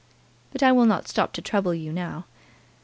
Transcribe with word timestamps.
But 0.49 0.63
I 0.63 0.71
will 0.71 0.87
not 0.87 1.07
stop 1.07 1.31
to 1.33 1.43
trouble 1.43 1.75
you 1.75 1.93
now. 1.93 2.25